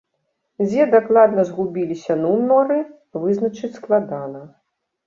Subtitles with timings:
[0.67, 2.79] Дзе дакладна згубіліся нумары,
[3.23, 4.45] вызначыць складана.